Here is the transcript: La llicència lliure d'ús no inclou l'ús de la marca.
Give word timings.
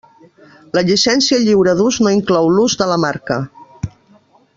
La 0.77 0.81
llicència 0.87 1.39
lliure 1.43 1.75
d'ús 1.81 1.99
no 2.07 2.13
inclou 2.15 2.49
l'ús 2.55 2.77
de 2.83 2.89
la 2.93 2.97
marca. 3.05 3.39